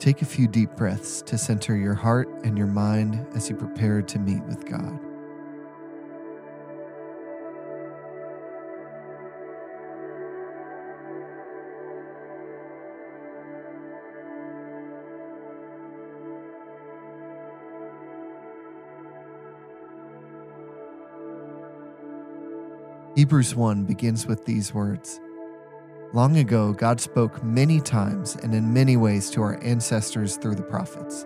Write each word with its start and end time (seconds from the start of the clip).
Take 0.00 0.22
a 0.22 0.24
few 0.24 0.48
deep 0.48 0.70
breaths 0.76 1.20
to 1.26 1.36
center 1.36 1.76
your 1.76 1.92
heart 1.92 2.26
and 2.42 2.56
your 2.56 2.66
mind 2.66 3.26
as 3.34 3.50
you 3.50 3.54
prepare 3.54 4.00
to 4.00 4.18
meet 4.18 4.42
with 4.44 4.64
God. 4.64 4.98
Hebrews 23.16 23.54
1 23.54 23.84
begins 23.84 24.26
with 24.26 24.46
these 24.46 24.72
words 24.72 25.20
Long 26.12 26.38
ago, 26.38 26.72
God 26.72 27.00
spoke 27.00 27.44
many 27.44 27.80
times 27.80 28.34
and 28.34 28.52
in 28.52 28.72
many 28.72 28.96
ways 28.96 29.30
to 29.30 29.42
our 29.42 29.62
ancestors 29.62 30.36
through 30.36 30.56
the 30.56 30.62
prophets. 30.62 31.24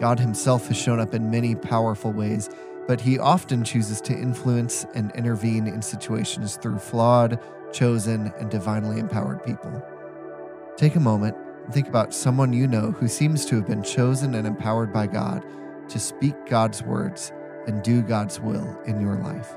God 0.00 0.18
Himself 0.18 0.68
has 0.68 0.78
shown 0.78 0.98
up 0.98 1.12
in 1.12 1.30
many 1.30 1.54
powerful 1.54 2.10
ways, 2.10 2.48
but 2.88 2.98
He 2.98 3.18
often 3.18 3.62
chooses 3.62 4.00
to 4.02 4.14
influence 4.14 4.86
and 4.94 5.12
intervene 5.14 5.66
in 5.66 5.82
situations 5.82 6.56
through 6.56 6.78
flawed, 6.78 7.38
chosen, 7.74 8.32
and 8.38 8.50
divinely 8.50 8.98
empowered 8.98 9.44
people. 9.44 9.84
Take 10.78 10.96
a 10.96 11.00
moment 11.00 11.36
and 11.66 11.74
think 11.74 11.86
about 11.86 12.14
someone 12.14 12.54
you 12.54 12.66
know 12.66 12.92
who 12.92 13.06
seems 13.06 13.44
to 13.46 13.56
have 13.56 13.66
been 13.66 13.82
chosen 13.82 14.34
and 14.34 14.46
empowered 14.46 14.94
by 14.94 15.08
God 15.08 15.44
to 15.90 15.98
speak 15.98 16.46
God's 16.46 16.82
words 16.82 17.32
and 17.66 17.82
do 17.82 18.00
God's 18.00 18.40
will 18.40 18.80
in 18.86 18.98
your 18.98 19.16
life. 19.16 19.54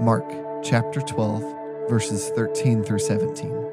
Mark 0.00 0.24
chapter 0.62 1.00
12, 1.00 1.88
verses 1.88 2.30
13 2.30 2.82
through 2.82 2.98
17. 2.98 3.72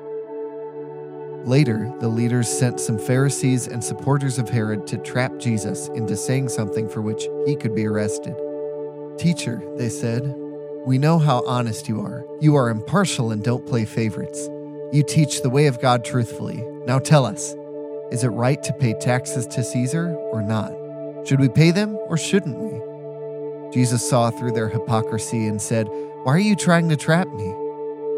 Later, 1.45 1.91
the 1.99 2.07
leaders 2.07 2.47
sent 2.47 2.79
some 2.79 2.99
Pharisees 2.99 3.67
and 3.67 3.83
supporters 3.83 4.37
of 4.37 4.49
Herod 4.49 4.85
to 4.87 4.97
trap 4.97 5.37
Jesus 5.39 5.87
into 5.89 6.17
saying 6.17 6.49
something 6.49 6.89
for 6.89 7.01
which 7.01 7.27
he 7.45 7.55
could 7.55 7.73
be 7.73 7.87
arrested. 7.87 8.35
Teacher, 9.17 9.63
they 9.77 9.89
said, 9.89 10.35
we 10.85 10.97
know 10.97 11.19
how 11.19 11.43
honest 11.45 11.87
you 11.87 12.01
are. 12.01 12.25
You 12.39 12.55
are 12.55 12.69
impartial 12.69 13.31
and 13.31 13.43
don't 13.43 13.67
play 13.67 13.85
favorites. 13.85 14.49
You 14.91 15.03
teach 15.03 15.41
the 15.41 15.49
way 15.49 15.67
of 15.67 15.81
God 15.81 16.03
truthfully. 16.05 16.63
Now 16.85 16.99
tell 16.99 17.25
us 17.25 17.55
is 18.11 18.23
it 18.23 18.29
right 18.29 18.61
to 18.63 18.73
pay 18.73 18.93
taxes 18.93 19.45
to 19.47 19.63
Caesar 19.63 20.15
or 20.15 20.41
not? 20.41 20.73
Should 21.27 21.39
we 21.39 21.49
pay 21.49 21.69
them 21.71 21.95
or 22.07 22.17
shouldn't 22.17 22.57
we? 22.57 23.71
Jesus 23.71 24.07
saw 24.07 24.31
through 24.31 24.53
their 24.53 24.67
hypocrisy 24.67 25.45
and 25.45 25.61
said, 25.61 25.87
Why 26.23 26.33
are 26.33 26.39
you 26.39 26.57
trying 26.57 26.89
to 26.89 26.97
trap 26.97 27.29
me? 27.29 27.55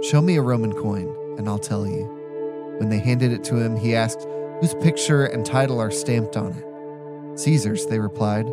Show 0.02 0.22
me 0.22 0.36
a 0.36 0.42
Roman 0.42 0.74
coin, 0.74 1.16
and 1.38 1.48
I'll 1.48 1.60
tell 1.60 1.86
you. 1.86 2.06
When 2.80 2.90
they 2.90 2.98
handed 2.98 3.32
it 3.32 3.44
to 3.44 3.58
him, 3.58 3.78
he 3.78 3.96
asked, 3.96 4.28
Whose 4.60 4.74
picture 4.74 5.26
and 5.26 5.46
title 5.46 5.80
are 5.80 5.92
stamped 5.92 6.36
on 6.36 6.54
it? 6.54 7.40
Caesar's, 7.40 7.86
they 7.86 8.00
replied. 8.00 8.46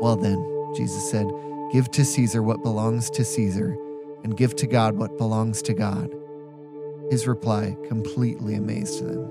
Well 0.00 0.14
then, 0.14 0.38
Jesus 0.76 1.10
said, 1.10 1.26
Give 1.72 1.90
to 1.90 2.04
Caesar 2.04 2.44
what 2.44 2.62
belongs 2.62 3.10
to 3.10 3.24
Caesar, 3.24 3.76
and 4.22 4.36
give 4.36 4.54
to 4.54 4.68
God 4.68 4.96
what 4.96 5.18
belongs 5.18 5.62
to 5.62 5.74
God. 5.74 6.14
His 7.10 7.26
reply 7.26 7.76
completely 7.88 8.54
amazed 8.54 9.04
them. 9.04 9.26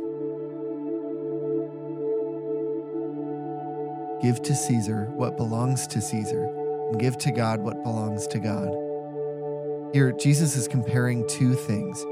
Give 4.22 4.42
to 4.42 4.54
Caesar 4.54 5.06
what 5.16 5.38
belongs 5.38 5.88
to 5.88 6.02
Caesar 6.02 6.44
and 6.90 7.00
give 7.00 7.18
to 7.20 7.32
God 7.32 7.62
what 7.62 7.84
belongs 7.84 8.28
to 8.28 8.40
God. 8.40 8.85
Here, 9.96 10.12
Jesus 10.12 10.58
is 10.58 10.68
comparing 10.68 11.26
two 11.26 11.54
things 11.54 12.06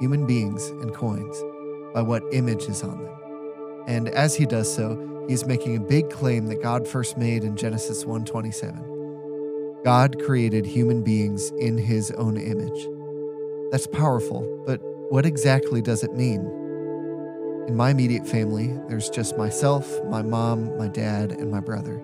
human 0.00 0.24
beings 0.24 0.70
and 0.80 0.94
coins 0.94 1.44
by 1.92 2.00
what 2.00 2.22
image 2.32 2.62
is 2.62 2.82
on 2.82 2.96
them. 2.96 3.14
And 3.86 4.08
as 4.08 4.34
he 4.34 4.46
does 4.46 4.74
so, 4.74 4.96
he 5.28 5.34
is 5.34 5.44
making 5.44 5.76
a 5.76 5.80
big 5.80 6.08
claim 6.08 6.46
that 6.46 6.62
God 6.62 6.88
first 6.88 7.18
made 7.18 7.44
in 7.44 7.54
Genesis 7.54 8.06
1:27. 8.06 8.82
God 9.84 10.18
created 10.22 10.64
human 10.64 11.02
beings 11.02 11.50
in 11.58 11.76
his 11.76 12.10
own 12.12 12.38
image. 12.38 12.88
That's 13.70 13.86
powerful, 13.86 14.62
but 14.64 14.80
what 15.10 15.26
exactly 15.26 15.82
does 15.82 16.02
it 16.02 16.14
mean? 16.14 16.40
In 17.68 17.76
my 17.76 17.90
immediate 17.90 18.26
family, 18.26 18.72
there's 18.88 19.10
just 19.10 19.36
myself, 19.36 20.02
my 20.08 20.22
mom, 20.22 20.74
my 20.78 20.88
dad, 20.88 21.32
and 21.32 21.50
my 21.50 21.60
brother. 21.60 22.00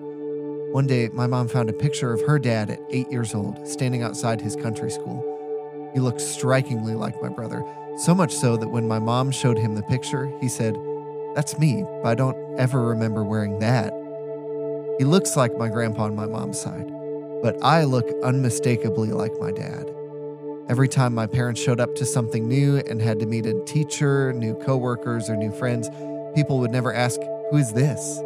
One 0.73 0.87
day, 0.87 1.07
my 1.09 1.27
mom 1.27 1.49
found 1.49 1.69
a 1.69 1.73
picture 1.73 2.11
of 2.13 2.25
her 2.25 2.39
dad 2.39 2.71
at 2.71 2.81
eight 2.89 3.11
years 3.11 3.35
old, 3.35 3.67
standing 3.67 4.01
outside 4.01 4.41
his 4.41 4.55
country 4.55 4.89
school. 4.89 5.91
He 5.93 5.99
looked 5.99 6.19
strikingly 6.19 6.95
like 6.95 7.21
my 7.21 7.29
brother, 7.29 7.63
so 7.95 8.15
much 8.15 8.33
so 8.33 8.57
that 8.57 8.69
when 8.69 8.87
my 8.87 8.97
mom 8.97 9.29
showed 9.29 9.59
him 9.59 9.75
the 9.75 9.83
picture, 9.83 10.35
he 10.41 10.49
said, 10.49 10.75
That's 11.35 11.59
me, 11.59 11.85
but 12.01 12.09
I 12.09 12.15
don't 12.15 12.59
ever 12.59 12.87
remember 12.87 13.23
wearing 13.23 13.59
that. 13.59 13.93
He 14.97 15.05
looks 15.05 15.37
like 15.37 15.55
my 15.59 15.69
grandpa 15.69 16.05
on 16.05 16.15
my 16.15 16.25
mom's 16.25 16.59
side, 16.59 16.91
but 17.43 17.55
I 17.61 17.83
look 17.83 18.09
unmistakably 18.23 19.11
like 19.11 19.39
my 19.39 19.51
dad. 19.51 19.93
Every 20.69 20.87
time 20.87 21.13
my 21.13 21.27
parents 21.27 21.61
showed 21.61 21.81
up 21.81 21.93
to 21.97 22.05
something 22.07 22.47
new 22.47 22.77
and 22.77 22.99
had 22.99 23.19
to 23.19 23.27
meet 23.27 23.45
a 23.45 23.63
teacher, 23.65 24.33
new 24.33 24.55
coworkers, 24.55 25.29
or 25.29 25.35
new 25.35 25.51
friends, 25.51 25.87
people 26.33 26.57
would 26.57 26.71
never 26.71 26.91
ask, 26.91 27.19
Who 27.51 27.57
is 27.57 27.73
this? 27.73 28.17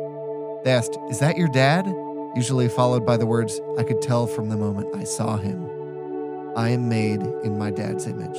They 0.64 0.72
asked, 0.72 0.98
Is 1.10 1.20
that 1.20 1.36
your 1.36 1.50
dad? 1.50 1.94
Usually 2.38 2.70
followed 2.70 3.04
by 3.04 3.18
the 3.18 3.26
words, 3.26 3.60
I 3.80 3.84
could 3.84 4.00
tell 4.00 4.28
from 4.28 4.50
the 4.50 4.58
moment 4.58 4.96
I 4.96 5.06
saw 5.06 5.38
him. 5.38 5.66
I 6.56 6.70
am 6.70 6.88
made 6.88 7.24
in 7.44 7.58
my 7.58 7.72
dad's 7.72 8.06
image. 8.06 8.38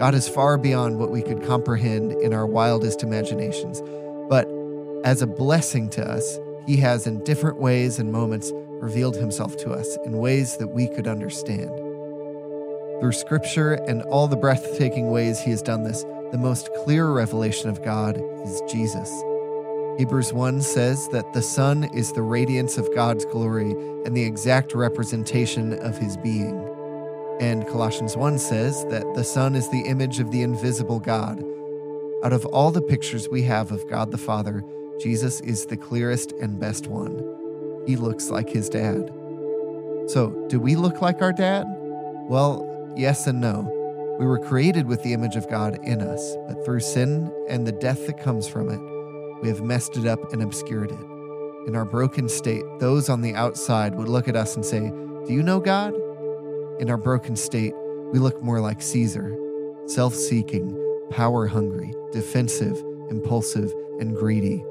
God 0.00 0.16
is 0.16 0.28
far 0.28 0.58
beyond 0.58 0.98
what 0.98 1.12
we 1.12 1.22
could 1.22 1.44
comprehend 1.44 2.10
in 2.10 2.34
our 2.34 2.44
wildest 2.44 3.04
imaginations, 3.04 3.80
but 4.28 4.48
as 5.04 5.22
a 5.22 5.28
blessing 5.28 5.88
to 5.90 6.04
us, 6.04 6.40
He 6.66 6.78
has 6.78 7.06
in 7.06 7.22
different 7.22 7.60
ways 7.60 8.00
and 8.00 8.10
moments 8.10 8.50
revealed 8.80 9.14
Himself 9.14 9.56
to 9.58 9.70
us 9.70 9.96
in 10.04 10.18
ways 10.18 10.56
that 10.56 10.66
we 10.66 10.88
could 10.88 11.06
understand. 11.06 11.70
Through 12.98 13.12
Scripture 13.12 13.74
and 13.74 14.02
all 14.02 14.26
the 14.26 14.36
breathtaking 14.36 15.12
ways 15.12 15.38
He 15.38 15.52
has 15.52 15.62
done 15.62 15.84
this, 15.84 16.02
the 16.32 16.38
most 16.38 16.68
clear 16.82 17.12
revelation 17.12 17.70
of 17.70 17.84
God 17.84 18.20
is 18.42 18.60
Jesus. 18.68 19.08
Hebrews 19.98 20.34
1 20.34 20.60
says 20.60 21.08
that 21.08 21.32
the 21.32 21.40
Son 21.40 21.84
is 21.84 22.12
the 22.12 22.20
radiance 22.20 22.76
of 22.76 22.94
God's 22.94 23.24
glory 23.24 23.70
and 24.04 24.14
the 24.14 24.24
exact 24.24 24.74
representation 24.74 25.72
of 25.72 25.96
his 25.96 26.18
being. 26.18 26.68
And 27.40 27.66
Colossians 27.66 28.14
1 28.14 28.38
says 28.38 28.84
that 28.90 29.14
the 29.14 29.24
Son 29.24 29.54
is 29.54 29.70
the 29.70 29.86
image 29.86 30.20
of 30.20 30.30
the 30.30 30.42
invisible 30.42 31.00
God. 31.00 31.42
Out 32.22 32.34
of 32.34 32.44
all 32.44 32.70
the 32.70 32.82
pictures 32.82 33.30
we 33.30 33.42
have 33.44 33.72
of 33.72 33.88
God 33.88 34.10
the 34.10 34.18
Father, 34.18 34.62
Jesus 35.00 35.40
is 35.40 35.64
the 35.64 35.78
clearest 35.78 36.32
and 36.32 36.60
best 36.60 36.88
one. 36.88 37.16
He 37.86 37.96
looks 37.96 38.28
like 38.28 38.50
his 38.50 38.68
dad. 38.68 39.10
So, 40.08 40.46
do 40.48 40.60
we 40.60 40.76
look 40.76 41.00
like 41.00 41.22
our 41.22 41.32
dad? 41.32 41.64
Well, 42.28 42.92
yes 42.96 43.26
and 43.26 43.40
no. 43.40 43.72
We 44.18 44.26
were 44.26 44.38
created 44.38 44.88
with 44.88 45.02
the 45.02 45.14
image 45.14 45.36
of 45.36 45.48
God 45.48 45.78
in 45.82 46.02
us, 46.02 46.36
but 46.46 46.62
through 46.66 46.80
sin 46.80 47.32
and 47.48 47.66
the 47.66 47.72
death 47.72 48.06
that 48.06 48.20
comes 48.22 48.46
from 48.46 48.68
it, 48.68 48.95
we 49.42 49.48
have 49.48 49.62
messed 49.62 49.96
it 49.96 50.06
up 50.06 50.32
and 50.32 50.42
obscured 50.42 50.90
it. 50.90 51.00
In 51.66 51.74
our 51.74 51.84
broken 51.84 52.28
state, 52.28 52.64
those 52.78 53.08
on 53.08 53.22
the 53.22 53.34
outside 53.34 53.94
would 53.96 54.08
look 54.08 54.28
at 54.28 54.36
us 54.36 54.54
and 54.54 54.64
say, 54.64 54.90
Do 55.26 55.32
you 55.32 55.42
know 55.42 55.60
God? 55.60 55.94
In 56.78 56.90
our 56.90 56.96
broken 56.96 57.36
state, 57.36 57.74
we 58.12 58.18
look 58.18 58.40
more 58.42 58.60
like 58.60 58.80
Caesar, 58.80 59.36
self 59.86 60.14
seeking, 60.14 60.76
power 61.10 61.46
hungry, 61.46 61.92
defensive, 62.12 62.78
impulsive, 63.10 63.72
and 63.98 64.14
greedy. 64.14 64.64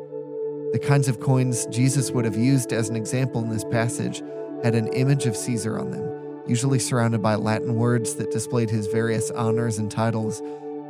The 0.71 0.79
kinds 0.79 1.07
of 1.07 1.19
coins 1.19 1.65
Jesus 1.67 2.11
would 2.11 2.25
have 2.25 2.37
used 2.37 2.73
as 2.73 2.89
an 2.89 2.95
example 2.95 3.41
in 3.41 3.49
this 3.49 3.65
passage 3.65 4.21
had 4.63 4.75
an 4.75 4.87
image 4.93 5.25
of 5.25 5.35
Caesar 5.35 5.77
on 5.77 5.91
them, 5.91 6.43
usually 6.47 6.79
surrounded 6.79 7.21
by 7.21 7.35
Latin 7.35 7.75
words 7.75 8.15
that 8.15 8.31
displayed 8.31 8.69
his 8.69 8.87
various 8.87 9.31
honors 9.31 9.77
and 9.77 9.91
titles, 9.91 10.41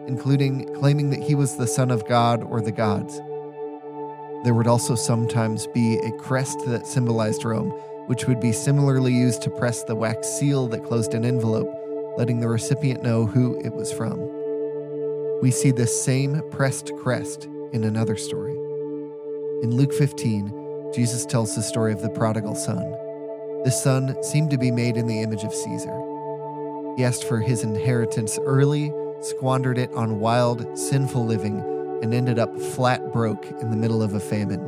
including 0.07 0.73
claiming 0.75 1.09
that 1.09 1.21
he 1.21 1.35
was 1.35 1.57
the 1.57 1.67
Son 1.67 1.91
of 1.91 2.07
God 2.07 2.43
or 2.43 2.61
the 2.61 2.71
gods. 2.71 3.19
There 4.45 4.53
would 4.53 4.67
also 4.67 4.93
sometimes 4.93 5.65
be 5.65 5.97
a 5.97 6.11
crest 6.11 6.59
that 6.67 6.85
symbolized 6.85 7.43
Rome, 7.43 7.71
which 8.05 8.27
would 8.27 8.39
be 8.39 8.51
similarly 8.51 9.11
used 9.11 9.41
to 9.41 9.49
press 9.49 9.81
the 9.81 9.95
wax 9.95 10.27
seal 10.27 10.67
that 10.67 10.83
closed 10.83 11.15
an 11.15 11.25
envelope, 11.25 11.67
letting 12.15 12.41
the 12.41 12.47
recipient 12.47 13.01
know 13.01 13.25
who 13.25 13.59
it 13.65 13.73
was 13.73 13.91
from. 13.91 14.19
We 15.41 15.49
see 15.49 15.71
this 15.71 15.99
same 15.99 16.43
pressed 16.51 16.95
crest 16.97 17.45
in 17.73 17.83
another 17.83 18.15
story. 18.15 18.53
In 19.63 19.75
Luke 19.75 19.91
15, 19.91 20.91
Jesus 20.93 21.25
tells 21.25 21.55
the 21.55 21.63
story 21.63 21.91
of 21.91 22.03
the 22.03 22.11
prodigal 22.11 22.53
son. 22.53 22.77
The 23.63 23.71
son 23.71 24.15
seemed 24.21 24.51
to 24.51 24.59
be 24.59 24.69
made 24.69 24.95
in 24.95 25.07
the 25.07 25.23
image 25.23 25.43
of 25.43 25.55
Caesar. 25.55 26.93
He 26.97 27.03
asked 27.03 27.23
for 27.23 27.39
his 27.39 27.63
inheritance 27.63 28.37
early, 28.45 28.93
squandered 29.21 29.79
it 29.79 29.91
on 29.93 30.19
wild, 30.19 30.77
sinful 30.77 31.25
living, 31.25 31.74
and 32.01 32.13
ended 32.13 32.39
up 32.39 32.55
flat 32.59 33.11
broke 33.11 33.45
in 33.61 33.69
the 33.71 33.77
middle 33.77 34.01
of 34.01 34.13
a 34.13 34.19
famine. 34.19 34.61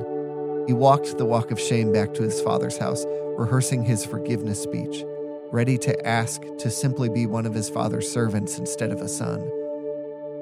He 0.68 0.74
walked 0.74 1.18
the 1.18 1.26
walk 1.26 1.52
of 1.52 1.60
shame 1.60 1.92
back 1.94 2.14
to 2.16 2.24
his 2.24 2.42
father's 2.42 2.78
house, 2.78 3.06
rehearsing 3.38 3.84
his 3.84 4.06
forgiveness 4.06 4.62
speech, 4.62 5.04
ready 5.52 5.78
to 5.78 6.08
ask 6.08 6.42
to 6.60 6.70
simply 6.70 7.10
be 7.10 7.26
one 7.26 7.46
of 7.46 7.54
his 7.54 7.70
father's 7.70 8.10
servants 8.12 8.58
instead 8.58 8.92
of 8.92 9.02
a 9.02 9.08
son. 9.08 9.50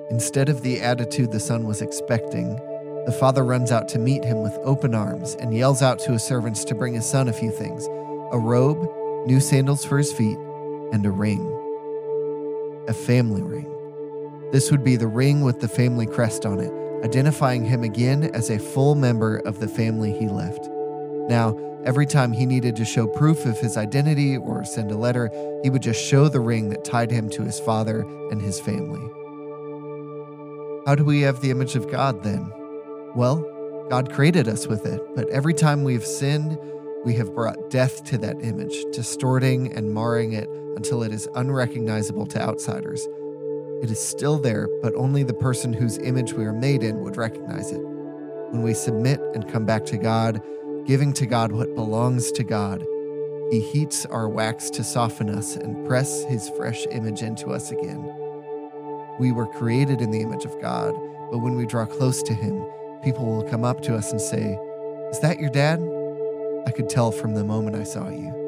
Instead 0.09 0.49
of 0.49 0.61
the 0.61 0.81
attitude 0.81 1.31
the 1.31 1.39
son 1.39 1.67
was 1.67 1.81
expecting, 1.81 2.55
the 3.05 3.15
father 3.19 3.43
runs 3.43 3.71
out 3.71 3.87
to 3.89 3.99
meet 3.99 4.23
him 4.23 4.41
with 4.41 4.57
open 4.63 4.95
arms 4.95 5.35
and 5.35 5.55
yells 5.55 5.83
out 5.83 5.99
to 5.99 6.13
his 6.13 6.23
servants 6.23 6.63
to 6.65 6.75
bring 6.75 6.93
his 6.93 7.05
son 7.05 7.27
a 7.27 7.33
few 7.33 7.51
things 7.51 7.87
a 8.31 8.39
robe, 8.39 8.89
new 9.27 9.39
sandals 9.39 9.85
for 9.85 9.97
his 9.97 10.11
feet, 10.11 10.37
and 10.91 11.05
a 11.05 11.11
ring. 11.11 11.41
A 12.87 12.93
family 12.93 13.43
ring. 13.43 13.74
This 14.55 14.71
would 14.71 14.85
be 14.85 14.95
the 14.95 15.05
ring 15.05 15.41
with 15.41 15.59
the 15.59 15.67
family 15.67 16.05
crest 16.05 16.45
on 16.45 16.61
it, 16.61 16.71
identifying 17.03 17.65
him 17.65 17.83
again 17.83 18.33
as 18.33 18.49
a 18.49 18.57
full 18.57 18.95
member 18.95 19.39
of 19.39 19.59
the 19.59 19.67
family 19.67 20.17
he 20.17 20.29
left. 20.29 20.69
Now, 21.27 21.59
every 21.83 22.05
time 22.05 22.31
he 22.31 22.45
needed 22.45 22.77
to 22.77 22.85
show 22.85 23.05
proof 23.05 23.45
of 23.45 23.59
his 23.59 23.75
identity 23.75 24.37
or 24.37 24.63
send 24.63 24.91
a 24.91 24.97
letter, 24.97 25.29
he 25.61 25.69
would 25.69 25.81
just 25.81 26.01
show 26.01 26.29
the 26.29 26.39
ring 26.39 26.69
that 26.69 26.85
tied 26.85 27.11
him 27.11 27.29
to 27.31 27.43
his 27.43 27.59
father 27.59 28.03
and 28.31 28.41
his 28.41 28.57
family. 28.57 29.01
How 30.85 30.95
do 30.95 31.03
we 31.03 31.19
have 31.19 31.41
the 31.41 31.51
image 31.51 31.75
of 31.75 31.91
God 31.91 32.23
then? 32.23 32.49
Well, 33.13 33.43
God 33.89 34.13
created 34.13 34.47
us 34.47 34.67
with 34.67 34.85
it, 34.85 35.01
but 35.17 35.27
every 35.31 35.53
time 35.53 35.83
we 35.83 35.95
have 35.95 36.05
sinned, 36.05 36.57
we 37.03 37.15
have 37.15 37.35
brought 37.35 37.69
death 37.69 38.05
to 38.05 38.17
that 38.19 38.41
image, 38.41 38.85
distorting 38.93 39.73
and 39.73 39.93
marring 39.93 40.31
it 40.31 40.47
until 40.77 41.03
it 41.03 41.11
is 41.11 41.27
unrecognizable 41.35 42.27
to 42.27 42.41
outsiders. 42.41 43.05
It 43.81 43.91
is 43.91 43.99
still 43.99 44.37
there, 44.37 44.67
but 44.81 44.95
only 44.95 45.23
the 45.23 45.33
person 45.33 45.73
whose 45.73 45.97
image 45.97 46.33
we 46.33 46.45
are 46.45 46.53
made 46.53 46.81
in 46.81 47.01
would 47.01 47.17
recognize 47.17 47.71
it. 47.71 47.81
When 48.51 48.63
we 48.63 48.73
submit 48.73 49.19
and 49.33 49.47
come 49.51 49.65
back 49.65 49.85
to 49.85 49.97
God, 49.97 50.41
giving 50.85 51.11
to 51.13 51.25
God 51.25 51.51
what 51.51 51.75
belongs 51.75 52.31
to 52.33 52.43
God, 52.43 52.85
He 53.51 53.59
heats 53.59 54.05
our 54.05 54.29
wax 54.29 54.69
to 54.71 54.83
soften 54.83 55.29
us 55.29 55.55
and 55.55 55.85
press 55.85 56.23
His 56.23 56.49
fresh 56.51 56.85
image 56.91 57.21
into 57.21 57.47
us 57.49 57.71
again. 57.71 58.01
We 59.19 59.31
were 59.31 59.47
created 59.47 60.01
in 60.01 60.11
the 60.11 60.21
image 60.21 60.45
of 60.45 60.59
God, 60.61 60.93
but 61.29 61.39
when 61.39 61.55
we 61.55 61.65
draw 61.65 61.85
close 61.85 62.23
to 62.23 62.33
Him, 62.33 62.65
people 63.03 63.25
will 63.25 63.43
come 63.43 63.65
up 63.65 63.81
to 63.81 63.95
us 63.95 64.11
and 64.11 64.21
say, 64.21 64.57
Is 65.11 65.19
that 65.19 65.39
your 65.39 65.49
dad? 65.49 65.79
I 66.65 66.71
could 66.71 66.89
tell 66.89 67.11
from 67.11 67.35
the 67.35 67.43
moment 67.43 67.75
I 67.75 67.83
saw 67.83 68.09
you. 68.09 68.44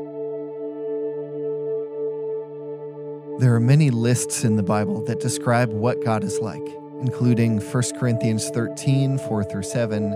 There 3.40 3.54
are 3.54 3.60
many 3.60 3.92
lists 3.92 4.44
in 4.44 4.56
the 4.56 4.64
Bible 4.64 5.04
that 5.04 5.20
describe 5.20 5.72
what 5.72 6.04
God 6.04 6.24
is 6.24 6.40
like, 6.40 6.68
including 7.02 7.60
1 7.60 7.84
Corinthians 8.00 8.50
13, 8.50 9.20
4 9.20 9.44
through 9.44 9.62
7, 9.62 10.12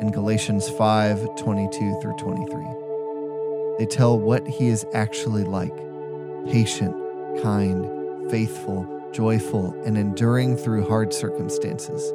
and 0.00 0.12
Galatians 0.12 0.68
5, 0.68 1.36
22 1.36 2.00
through 2.02 2.16
23. 2.18 2.64
They 3.78 3.86
tell 3.86 4.18
what 4.18 4.46
he 4.46 4.68
is 4.68 4.84
actually 4.92 5.44
like 5.44 5.74
patient, 6.52 6.94
kind, 7.42 8.30
faithful, 8.30 9.08
joyful, 9.10 9.72
and 9.86 9.96
enduring 9.96 10.58
through 10.58 10.86
hard 10.86 11.14
circumstances. 11.14 12.12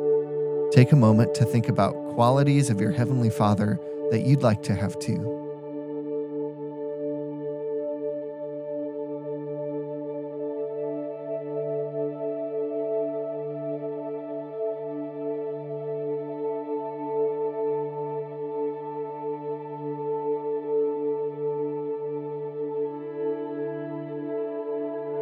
Take 0.71 0.91
a 0.91 0.95
moment 0.95 1.33
to 1.33 1.45
think 1.45 1.69
about 1.69 1.95
qualities 2.13 2.69
of 2.69 2.79
your 2.79 2.91
Heavenly 2.91 3.31
Father 3.31 3.79
that 4.11 4.27
you'd 4.27 4.43
like 4.43 4.61
to 4.63 4.75
have 4.75 4.99
too. 4.99 5.44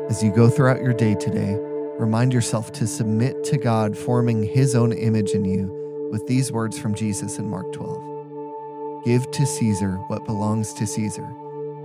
As 0.10 0.22
you 0.22 0.32
go 0.32 0.50
throughout 0.50 0.82
your 0.82 0.94
day 0.94 1.16
today, 1.16 1.56
remind 1.98 2.34
yourself 2.34 2.74
to 2.74 2.86
submit 2.86 3.44
to 3.46 3.58
God 3.58 3.98
forming 3.98 4.44
His 4.44 4.76
own 4.76 4.92
image 4.92 5.32
in 5.32 5.46
you 5.46 6.10
with 6.12 6.28
these 6.28 6.52
words 6.52 6.78
from 6.78 6.94
Jesus 6.94 7.40
in 7.40 7.50
Mark 7.50 7.72
12 7.72 9.06
Give 9.06 9.32
to 9.32 9.46
Caesar 9.46 9.96
what 10.08 10.26
belongs 10.26 10.74
to 10.74 10.86
Caesar, 10.86 11.26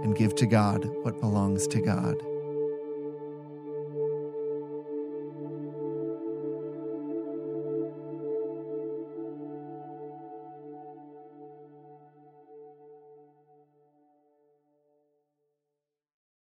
and 0.02 0.16
give 0.16 0.34
to 0.34 0.46
God 0.46 0.90
what 1.02 1.20
belongs 1.20 1.68
to 1.68 1.80
God. 1.80 2.16